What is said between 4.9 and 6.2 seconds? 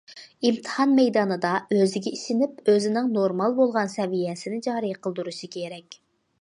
قىلدۇرۇشى كېرەك.